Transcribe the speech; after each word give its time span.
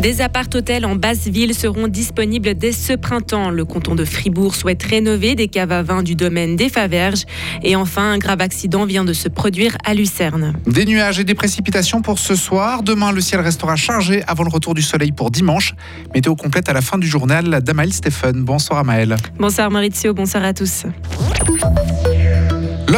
Des 0.00 0.20
appart-hôtels 0.20 0.86
en 0.86 0.94
basse 0.94 1.26
ville 1.26 1.54
seront 1.54 1.88
disponibles 1.88 2.54
dès 2.54 2.70
ce 2.70 2.92
printemps. 2.92 3.50
Le 3.50 3.64
canton 3.64 3.96
de 3.96 4.04
Fribourg 4.04 4.54
souhaite 4.54 4.82
rénover 4.84 5.34
des 5.34 5.48
caves 5.48 5.72
à 5.72 5.82
vin 5.82 6.04
du 6.04 6.14
domaine 6.14 6.54
des 6.54 6.68
Faverges. 6.68 7.24
Et 7.64 7.74
enfin, 7.74 8.12
un 8.12 8.18
grave 8.18 8.40
accident 8.40 8.86
vient 8.86 9.04
de 9.04 9.12
se 9.12 9.28
produire 9.28 9.76
à 9.84 9.94
Lucerne. 9.94 10.54
Des 10.66 10.84
nuages 10.84 11.18
et 11.18 11.24
des 11.24 11.34
précipitations 11.34 12.00
pour 12.00 12.20
ce 12.20 12.36
soir. 12.36 12.84
Demain, 12.84 13.10
le 13.10 13.20
ciel 13.20 13.40
restera 13.40 13.74
chargé 13.74 14.22
avant 14.28 14.44
le 14.44 14.50
retour 14.50 14.74
du 14.74 14.82
soleil 14.82 15.10
pour 15.10 15.32
dimanche. 15.32 15.74
Météo 16.14 16.36
complète 16.36 16.68
à 16.68 16.72
la 16.72 16.80
fin 16.80 16.96
du 16.96 17.08
journal 17.08 17.60
d'Amael 17.62 17.92
Stéphane. 17.92 18.44
Bonsoir 18.44 18.78
Amael. 18.78 19.16
Bonsoir 19.36 19.68
Maurizio, 19.68 20.14
bonsoir 20.14 20.44
à 20.44 20.54
tous. 20.54 20.84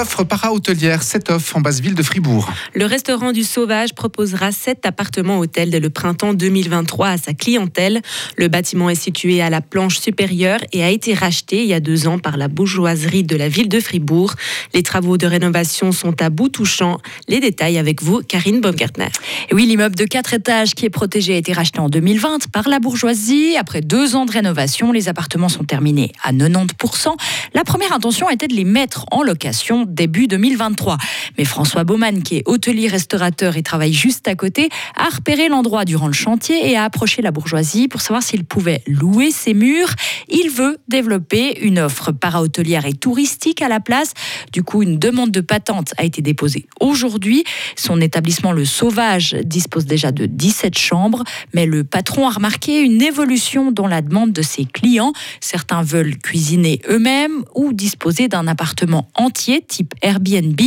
L'offre 0.00 0.24
para-hôtelière 0.24 1.02
Set-Off 1.02 1.54
en 1.54 1.60
basse 1.60 1.80
ville 1.80 1.95
de 1.95 2.02
Fribourg. 2.02 2.50
Le 2.72 2.86
restaurant 2.86 3.32
du 3.32 3.45
Sauvage 3.45 3.92
proposera 3.92 4.50
7 4.50 4.86
appartements-hôtels 4.86 5.68
dès 5.68 5.78
le 5.78 5.91
printemps 5.91 6.32
2023 6.32 7.08
à 7.08 7.18
sa 7.18 7.34
clientèle. 7.34 8.00
Le 8.38 8.48
bâtiment 8.48 8.88
est 8.88 8.94
situé 8.94 9.42
à 9.42 9.50
la 9.50 9.60
planche 9.60 9.98
supérieure 9.98 10.60
et 10.72 10.82
a 10.82 10.88
été 10.88 11.12
racheté 11.12 11.64
il 11.64 11.68
y 11.68 11.74
a 11.74 11.80
deux 11.80 12.08
ans 12.08 12.18
par 12.18 12.38
la 12.38 12.48
bourgeoiserie 12.48 13.24
de 13.24 13.36
la 13.36 13.50
ville 13.50 13.68
de 13.68 13.78
Fribourg. 13.78 14.36
Les 14.72 14.82
travaux 14.82 15.18
de 15.18 15.27
rénovation 15.27 15.92
sont 15.92 16.22
à 16.22 16.30
bout 16.30 16.48
touchant. 16.48 16.96
Les 17.28 17.41
détails 17.41 17.77
avec 17.77 18.02
vous, 18.02 18.22
Karine 18.22 18.62
Baumgartner. 18.62 19.10
Oui, 19.52 19.66
l'immeuble 19.66 19.96
de 19.96 20.06
4 20.06 20.32
étages 20.32 20.74
qui 20.74 20.86
est 20.86 20.91
protégé 20.91 21.34
a 21.34 21.36
été 21.36 21.52
racheté 21.52 21.78
en 21.78 21.91
2020 21.91 22.48
par 22.50 22.70
la 22.70 22.78
bourgeoisie. 22.78 23.58
Après 23.58 23.82
deux 23.82 24.16
ans 24.16 24.24
de 24.24 24.32
rénovation, 24.32 24.92
les 24.92 25.10
appartements 25.10 25.50
sont 25.50 25.64
terminés 25.64 26.12
à 26.22 26.32
90%. 26.32 27.12
La 27.52 27.64
première 27.64 27.92
intention 27.92 28.30
était 28.30 28.48
de 28.48 28.55
les 28.55 28.64
mettre 28.64 29.05
en 29.10 29.22
location 29.22 29.89
début 29.90 30.26
2023. 30.26 30.98
Mais 31.38 31.44
François 31.44 31.84
Baumann, 31.84 32.22
qui 32.22 32.36
est 32.36 32.42
hôtelier 32.46 32.88
restaurateur 32.88 33.56
et 33.56 33.62
travaille 33.62 33.92
juste 33.92 34.28
à 34.28 34.34
côté, 34.34 34.69
a 34.97 35.08
repéré 35.08 35.48
l'endroit 35.48 35.84
durant 35.84 36.06
le 36.06 36.12
chantier 36.12 36.70
et 36.70 36.77
a 36.77 36.84
approché 36.84 37.22
la 37.22 37.30
bourgeoisie 37.30 37.88
pour 37.88 38.00
savoir 38.00 38.22
s'il 38.22 38.44
pouvait 38.44 38.82
louer 38.86 39.30
ses 39.30 39.55
murs. 39.55 39.94
Il 40.28 40.50
veut 40.50 40.78
développer 40.88 41.60
une 41.60 41.78
offre 41.78 42.12
para-hôtelière 42.12 42.86
et 42.86 42.92
touristique 42.92 43.62
à 43.62 43.69
la 43.69 43.80
place. 43.80 44.12
Du 44.52 44.62
coup, 44.62 44.82
une 44.82 44.98
demande 44.98 45.30
de 45.30 45.41
patente 45.41 45.94
a 45.98 46.04
été 46.04 46.22
déposée 46.22 46.66
aujourd'hui. 46.80 47.44
Son 47.77 48.00
établissement 48.00 48.52
Le 48.52 48.64
Sauvage 48.64 49.36
dispose 49.44 49.86
déjà 49.86 50.12
de 50.12 50.27
17 50.27 50.78
chambres, 50.78 51.25
mais 51.54 51.66
le 51.66 51.84
patron 51.84 52.28
a 52.28 52.30
remarqué 52.30 52.80
une 52.80 53.02
évolution 53.02 53.72
dans 53.72 53.86
la 53.86 54.02
demande 54.02 54.32
de 54.32 54.42
ses 54.42 54.64
clients. 54.64 55.12
Certains 55.41 55.82
veulent 55.82 56.19
cuisiner 56.19 56.80
eux-mêmes 56.88 57.44
ou 57.54 57.72
disposer 57.72 58.28
d'un 58.28 58.47
appartement 58.47 59.08
entier 59.14 59.62
type 59.70 59.94
Airbnb. 60.02 60.60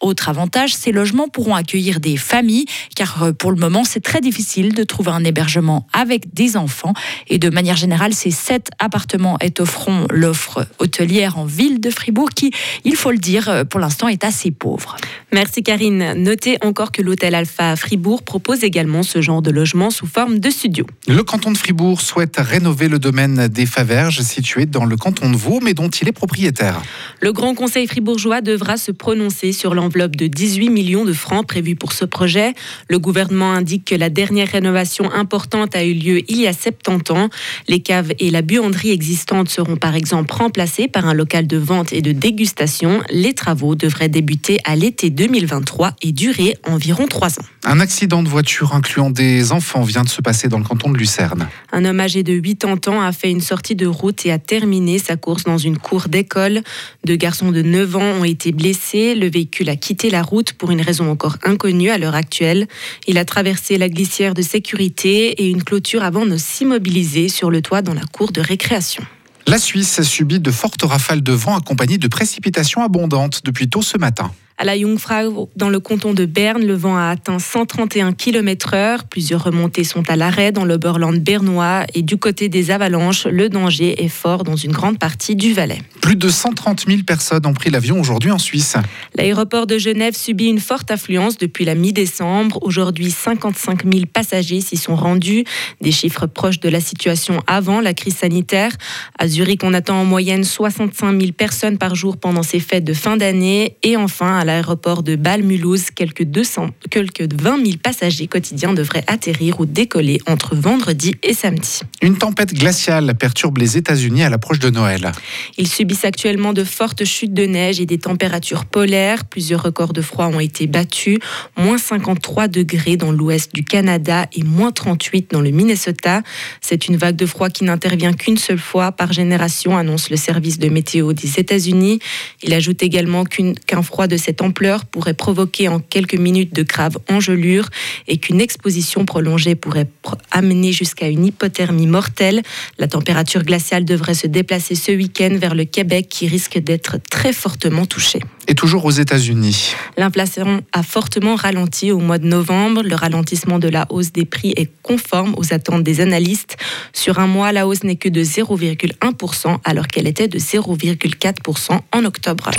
Autre 0.00 0.28
avantage, 0.28 0.74
ces 0.74 0.92
logements 0.92 1.28
pourront 1.28 1.54
accueillir 1.54 2.00
des 2.00 2.16
familles, 2.16 2.64
car 2.94 3.22
euh, 3.22 3.32
pour 3.32 3.50
le 3.50 3.58
moment, 3.58 3.84
c'est 3.84 4.00
très 4.00 4.20
difficile 4.20 4.72
de 4.72 4.84
trouver 4.84 5.10
un 5.10 5.24
hébergement 5.24 5.86
avec 5.92 6.32
des 6.32 6.56
enfants. 6.56 6.94
Et 7.28 7.38
de 7.38 7.50
manière 7.50 7.76
générale, 7.76 8.14
ces 8.14 8.30
sept 8.30 8.70
appartements 8.78 9.38
étofferont 9.40 10.06
l'offre 10.10 10.66
hôtelière 10.78 11.38
en 11.38 11.44
ville 11.44 11.80
de 11.80 11.90
Fribourg, 11.90 12.30
qui, 12.30 12.52
il 12.84 12.96
faut 12.96 13.10
le 13.10 13.18
dire, 13.18 13.48
euh, 13.48 13.64
pour 13.64 13.80
l'instant 13.80 14.08
est 14.08 14.24
assez 14.24 14.50
pauvre. 14.50 14.96
Merci 15.32 15.62
Karine. 15.62 16.14
Notez 16.14 16.56
encore 16.64 16.92
que 16.92 17.02
l'hôtel 17.02 17.34
Alpha 17.34 17.72
à 17.72 17.76
Fribourg 17.76 18.22
propose 18.22 18.62
également 18.62 19.02
ce 19.02 19.20
genre 19.20 19.42
de 19.42 19.50
logement 19.50 19.90
sous 19.90 20.06
forme 20.06 20.38
de 20.38 20.50
studio. 20.50 20.86
Le 21.08 21.22
canton 21.24 21.50
de 21.50 21.58
Fribourg 21.58 22.00
souhaite 22.00 22.36
rénover 22.38 22.88
le 22.88 22.98
domaine 22.98 23.48
des 23.48 23.66
Faverges 23.66 24.20
situé 24.20 24.66
dans 24.66 24.84
le 24.84 24.96
canton 24.96 25.30
de 25.30 25.36
Vaud, 25.36 25.60
mais 25.62 25.74
dont 25.74 25.88
il 25.88 26.08
est 26.08 26.12
propriétaire. 26.12 26.80
Le 27.20 27.32
Grand 27.32 27.54
Conseil 27.54 27.86
fribourgeois 27.86 28.35
devra 28.40 28.76
se 28.76 28.92
prononcer 28.92 29.52
sur 29.52 29.74
l'enveloppe 29.74 30.16
de 30.16 30.26
18 30.26 30.70
millions 30.70 31.04
de 31.04 31.12
francs 31.12 31.46
prévue 31.46 31.76
pour 31.76 31.92
ce 31.92 32.04
projet. 32.04 32.54
Le 32.88 32.98
gouvernement 32.98 33.52
indique 33.52 33.84
que 33.86 33.94
la 33.94 34.10
dernière 34.10 34.48
rénovation 34.48 35.12
importante 35.12 35.74
a 35.76 35.84
eu 35.84 35.94
lieu 35.94 36.22
il 36.28 36.40
y 36.40 36.46
a 36.46 36.52
70 36.52 37.12
ans. 37.12 37.28
Les 37.68 37.80
caves 37.80 38.12
et 38.18 38.30
la 38.30 38.42
buanderie 38.42 38.90
existantes 38.90 39.48
seront 39.48 39.76
par 39.76 39.94
exemple 39.94 40.32
remplacées 40.32 40.88
par 40.88 41.06
un 41.06 41.14
local 41.14 41.46
de 41.46 41.56
vente 41.56 41.92
et 41.92 42.02
de 42.02 42.12
dégustation. 42.12 43.02
Les 43.10 43.34
travaux 43.34 43.74
devraient 43.74 44.08
débuter 44.08 44.58
à 44.64 44.76
l'été 44.76 45.10
2023 45.10 45.94
et 46.02 46.12
durer 46.12 46.56
environ 46.64 47.06
trois 47.06 47.38
ans. 47.38 47.44
Un 47.64 47.80
accident 47.80 48.22
de 48.22 48.28
voiture 48.28 48.74
incluant 48.74 49.10
des 49.10 49.52
enfants 49.52 49.82
vient 49.82 50.04
de 50.04 50.08
se 50.08 50.22
passer 50.22 50.48
dans 50.48 50.58
le 50.58 50.64
canton 50.64 50.90
de 50.90 50.98
Lucerne. 50.98 51.48
Un 51.72 51.84
homme 51.84 52.00
âgé 52.00 52.22
de 52.22 52.38
80 52.38 52.92
ans 52.92 53.00
a 53.00 53.12
fait 53.12 53.30
une 53.30 53.40
sortie 53.40 53.74
de 53.74 53.86
route 53.86 54.24
et 54.26 54.32
a 54.32 54.38
terminé 54.38 54.98
sa 54.98 55.16
course 55.16 55.44
dans 55.44 55.58
une 55.58 55.78
cour 55.78 56.08
d'école. 56.08 56.62
Deux 57.04 57.16
garçons 57.16 57.50
de 57.50 57.62
9 57.62 57.96
ans 57.96 58.20
ont 58.20 58.24
été 58.26 58.52
blessés. 58.52 59.14
Le 59.14 59.30
véhicule 59.30 59.68
a 59.68 59.76
quitté 59.76 60.10
la 60.10 60.22
route 60.22 60.52
pour 60.52 60.70
une 60.70 60.80
raison 60.80 61.10
encore 61.10 61.36
inconnue 61.42 61.90
à 61.90 61.98
l'heure 61.98 62.14
actuelle. 62.14 62.66
Il 63.06 63.18
a 63.18 63.24
traversé 63.24 63.78
la 63.78 63.88
glissière 63.88 64.34
de 64.34 64.42
sécurité 64.42 65.42
et 65.42 65.48
une 65.48 65.62
clôture 65.62 66.02
avant 66.02 66.26
de 66.26 66.36
s'immobiliser 66.36 67.28
sur 67.28 67.50
le 67.50 67.62
toit 67.62 67.82
dans 67.82 67.94
la 67.94 68.04
cour 68.12 68.32
de 68.32 68.40
récréation. 68.40 69.04
La 69.46 69.58
Suisse 69.58 70.02
subit 70.02 70.40
de 70.40 70.50
fortes 70.50 70.82
rafales 70.82 71.22
de 71.22 71.32
vent 71.32 71.56
accompagnées 71.56 71.98
de 71.98 72.08
précipitations 72.08 72.82
abondantes 72.82 73.42
depuis 73.44 73.68
tôt 73.68 73.82
ce 73.82 73.96
matin. 73.96 74.32
À 74.58 74.64
la 74.64 74.78
Jungfrau, 74.78 75.50
dans 75.54 75.68
le 75.68 75.80
canton 75.80 76.14
de 76.14 76.24
Berne, 76.24 76.64
le 76.64 76.72
vent 76.72 76.96
a 76.96 77.10
atteint 77.10 77.38
131 77.38 78.12
km/h. 78.12 79.00
Plusieurs 79.10 79.44
remontées 79.44 79.84
sont 79.84 80.08
à 80.08 80.16
l'arrêt 80.16 80.50
dans 80.50 80.64
l'Oberland 80.64 81.14
bernois 81.14 81.84
et 81.92 82.00
du 82.00 82.16
côté 82.16 82.48
des 82.48 82.70
avalanches, 82.70 83.26
le 83.26 83.50
danger 83.50 84.02
est 84.02 84.08
fort 84.08 84.44
dans 84.44 84.56
une 84.56 84.72
grande 84.72 84.98
partie 84.98 85.36
du 85.36 85.52
Valais. 85.52 85.82
Plus 86.00 86.16
de 86.16 86.30
130 86.30 86.86
000 86.88 87.02
personnes 87.02 87.44
ont 87.44 87.52
pris 87.52 87.68
l'avion 87.68 88.00
aujourd'hui 88.00 88.30
en 88.30 88.38
Suisse. 88.38 88.76
L'aéroport 89.14 89.66
de 89.66 89.76
Genève 89.76 90.16
subit 90.16 90.46
une 90.46 90.60
forte 90.60 90.90
affluence 90.90 91.36
depuis 91.36 91.66
la 91.66 91.74
mi-décembre. 91.74 92.58
Aujourd'hui, 92.62 93.10
55 93.10 93.84
000 93.84 94.06
passagers 94.10 94.62
s'y 94.62 94.78
sont 94.78 94.96
rendus, 94.96 95.44
des 95.82 95.92
chiffres 95.92 96.26
proches 96.26 96.60
de 96.60 96.70
la 96.70 96.80
situation 96.80 97.42
avant 97.46 97.82
la 97.82 97.92
crise 97.92 98.16
sanitaire. 98.16 98.72
À 99.18 99.28
Zurich, 99.28 99.64
on 99.64 99.74
attend 99.74 100.00
en 100.00 100.06
moyenne 100.06 100.44
65 100.44 101.20
000 101.20 101.32
personnes 101.32 101.76
par 101.76 101.94
jour 101.94 102.16
pendant 102.16 102.42
ces 102.42 102.60
fêtes 102.60 102.84
de 102.84 102.94
fin 102.94 103.18
d'année. 103.18 103.76
Et 103.82 103.98
enfin, 103.98 104.38
à 104.38 104.45
l'aéroport 104.46 105.02
de 105.02 105.16
Bâle-Mulhouse, 105.16 105.90
quelques, 105.90 106.24
200, 106.24 106.70
quelques 106.90 107.30
20 107.34 107.64
000 107.64 107.76
passagers 107.82 108.26
quotidiens 108.26 108.72
devraient 108.72 109.04
atterrir 109.06 109.60
ou 109.60 109.66
décoller 109.66 110.20
entre 110.26 110.56
vendredi 110.56 111.14
et 111.22 111.34
samedi. 111.34 111.80
Une 112.00 112.16
tempête 112.16 112.54
glaciale 112.54 113.14
perturbe 113.14 113.58
les 113.58 113.76
États-Unis 113.76 114.22
à 114.22 114.30
l'approche 114.30 114.58
de 114.58 114.70
Noël. 114.70 115.12
Ils 115.58 115.68
subissent 115.68 116.04
actuellement 116.04 116.54
de 116.54 116.64
fortes 116.64 117.04
chutes 117.04 117.34
de 117.34 117.44
neige 117.44 117.80
et 117.80 117.86
des 117.86 117.98
températures 117.98 118.64
polaires. 118.64 119.24
Plusieurs 119.26 119.62
records 119.62 119.92
de 119.92 120.00
froid 120.00 120.26
ont 120.26 120.40
été 120.40 120.66
battus. 120.66 121.18
Moins 121.58 121.78
53 121.78 122.48
degrés 122.48 122.96
dans 122.96 123.12
l'ouest 123.12 123.54
du 123.54 123.64
Canada 123.64 124.26
et 124.32 124.42
moins 124.42 124.72
38 124.72 125.32
dans 125.32 125.40
le 125.40 125.50
Minnesota. 125.50 126.22
C'est 126.60 126.88
une 126.88 126.96
vague 126.96 127.16
de 127.16 127.26
froid 127.26 127.50
qui 127.50 127.64
n'intervient 127.64 128.12
qu'une 128.12 128.38
seule 128.38 128.58
fois 128.58 128.92
par 128.92 129.12
génération, 129.12 129.76
annonce 129.76 130.10
le 130.10 130.16
service 130.16 130.58
de 130.58 130.68
météo 130.68 131.12
des 131.12 131.40
États-Unis. 131.40 131.98
Il 132.42 132.54
ajoute 132.54 132.82
également 132.82 133.24
qu'un 133.24 133.82
froid 133.82 134.06
de 134.06 134.16
cette 134.16 134.35
ampleur 134.40 134.84
pourrait 134.84 135.14
provoquer 135.14 135.68
en 135.68 135.80
quelques 135.80 136.14
minutes 136.18 136.54
de 136.54 136.62
graves 136.62 136.98
engelures 137.10 137.68
et 138.08 138.18
qu'une 138.18 138.40
exposition 138.40 139.04
prolongée 139.04 139.54
pourrait 139.54 139.88
amener 140.30 140.72
jusqu'à 140.72 141.08
une 141.08 141.26
hypothermie 141.26 141.86
mortelle. 141.86 142.42
La 142.78 142.88
température 142.88 143.42
glaciale 143.42 143.84
devrait 143.84 144.14
se 144.14 144.26
déplacer 144.26 144.74
ce 144.74 144.92
week-end 144.92 145.36
vers 145.38 145.54
le 145.54 145.64
Québec 145.64 146.06
qui 146.08 146.26
risque 146.26 146.58
d'être 146.58 146.98
très 147.10 147.32
fortement 147.32 147.86
touché. 147.86 148.20
Et 148.48 148.54
toujours 148.54 148.84
aux 148.84 148.90
États-Unis. 148.90 149.74
L'inflation 149.96 150.60
a 150.72 150.82
fortement 150.82 151.34
ralenti 151.34 151.90
au 151.90 151.98
mois 151.98 152.18
de 152.18 152.26
novembre. 152.26 152.82
Le 152.82 152.94
ralentissement 152.94 153.58
de 153.58 153.68
la 153.68 153.86
hausse 153.90 154.12
des 154.12 154.24
prix 154.24 154.52
est 154.56 154.70
conforme 154.82 155.34
aux 155.36 155.52
attentes 155.52 155.82
des 155.82 156.00
analystes. 156.00 156.56
Sur 156.92 157.18
un 157.18 157.26
mois, 157.26 157.52
la 157.52 157.66
hausse 157.66 157.82
n'est 157.82 157.96
que 157.96 158.08
de 158.08 158.22
0,1% 158.22 159.58
alors 159.64 159.88
qu'elle 159.88 160.06
était 160.06 160.28
de 160.28 160.38
0,4% 160.38 161.80
en 161.92 162.04
octobre. 162.04 162.50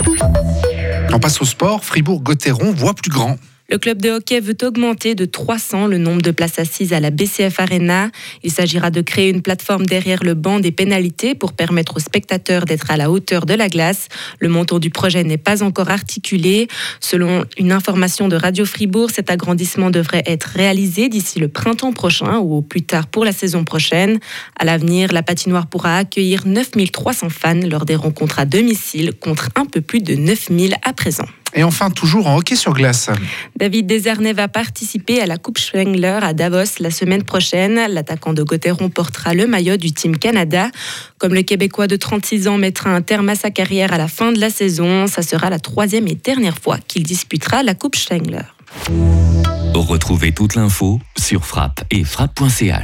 On 1.14 1.20
passe 1.20 1.42
au 1.42 1.46
sport. 1.46 1.86
Fribourg-Gotteron 1.86 2.74
voit 2.74 2.94
plus 2.94 3.12
grand. 3.12 3.38
Le 3.70 3.78
club 3.78 4.02
de 4.02 4.12
hockey 4.12 4.40
veut 4.40 4.56
augmenter 4.64 5.14
de 5.14 5.26
300 5.26 5.88
le 5.88 5.98
nombre 5.98 6.22
de 6.22 6.32
places 6.32 6.58
assises 6.58 6.94
à 6.94 7.02
la 7.02 7.10
BCF 7.10 7.60
Arena. 7.60 8.12
Il 8.42 8.50
s'agira 8.50 8.92
de 8.92 9.02
créer 9.02 9.28
une 9.28 9.42
plateforme 9.42 9.86
derrière 9.86 10.24
le 10.24 10.36
banc 10.36 10.62
des 10.62 10.72
pénalités 10.72 11.36
pour 11.36 11.52
permettre 11.52 11.98
aux 11.98 12.00
spectateurs 12.00 12.64
d'être 12.64 12.90
à 12.92 12.96
la 12.96 13.12
hauteur 13.12 13.46
de 13.46 13.54
la 13.54 13.68
glace. 13.68 14.08
Le 14.40 14.48
montant 14.48 14.80
du 14.80 14.90
projet 14.90 15.26
n'est 15.26 15.38
pas 15.38 15.64
encore 15.64 15.90
articulé. 15.90 16.70
Selon 17.02 17.44
une 17.58 17.74
information 17.74 18.30
de 18.30 18.38
Radio 18.38 18.64
Fribourg, 18.64 19.12
cet 19.12 19.30
agrandissement 19.30 19.92
devrait 19.92 20.24
être 20.26 20.46
réalisé 20.46 21.10
d'ici 21.10 21.40
le 21.40 21.50
printemps 21.50 21.92
prochain 21.92 22.38
ou 22.38 22.56
au 22.56 22.62
plus 22.62 22.84
tard 22.84 23.08
pour 23.08 23.26
la 23.26 23.34
saison 23.34 23.66
prochaine. 23.66 24.22
À 24.58 24.64
l'avenir, 24.64 25.12
la 25.12 25.24
patinoire 25.24 25.68
pourra 25.68 25.98
accueillir 25.98 26.48
9300 26.48 27.28
fans 27.30 27.54
lors 27.70 27.84
des 27.84 27.96
rencontres 27.96 28.40
à 28.40 28.46
domicile 28.46 29.12
contre 29.12 29.50
un 29.56 29.66
peu 29.66 29.82
plus 29.82 30.00
de 30.00 30.16
9000 30.16 30.76
à 30.84 30.94
présent. 30.94 31.28
Et 31.54 31.64
enfin, 31.64 31.90
toujours 31.90 32.28
en 32.28 32.38
hockey 32.38 32.56
sur 32.56 32.74
glace. 32.74 33.10
David 33.58 33.88
Desarnais 33.88 34.34
va 34.34 34.48
participer 34.48 35.22
à 35.22 35.26
la 35.26 35.38
Coupe 35.38 35.58
Spengler 35.58 36.20
à 36.22 36.34
Davos 36.34 36.80
la 36.80 36.92
semaine 36.92 37.24
prochaine. 37.24 37.80
L'attaquant 37.90 38.34
de 38.34 38.44
Gauthieron 38.44 38.90
portera 38.90 39.34
le 39.34 39.48
maillot 39.48 39.78
du 39.78 39.92
Team 39.92 40.18
Canada. 40.18 40.70
Comme 41.18 41.34
le 41.34 41.42
Québécois 41.42 41.88
de 41.88 41.96
36 41.96 42.48
ans 42.48 42.58
mettra 42.58 42.90
un 42.90 43.02
terme 43.02 43.30
à 43.30 43.36
sa 43.36 43.50
carrière 43.50 43.94
à 43.94 43.98
la 43.98 44.08
fin 44.08 44.32
de 44.32 44.40
la 44.40 44.50
saison, 44.50 45.08
ça 45.08 45.22
sera 45.22 45.50
la 45.50 45.60
troisième 45.60 46.08
et 46.08 46.16
dernière 46.16 46.58
fois 46.58 46.78
qu'il 46.88 47.04
disputera 47.04 47.64
la 47.64 47.74
Coupe 47.74 47.96
Spengler. 47.96 48.44
Retrouvez 49.74 50.34
toute 50.34 50.56
l'info 50.56 51.00
sur 51.18 51.46
frappe 51.46 51.84
et 51.92 52.04
frappe.ch. 52.04 52.76